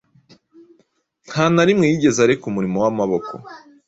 nta 1.29 1.45
na 1.55 1.63
rimwe 1.67 1.85
yigeze 1.87 2.19
areka 2.21 2.43
umurimo 2.47 2.77
w’amaboko, 2.83 3.33